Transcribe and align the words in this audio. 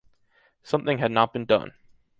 Something 0.63 0.97
had 0.97 1.11
not 1.11 1.31
been 1.31 1.45
done. 1.45 1.73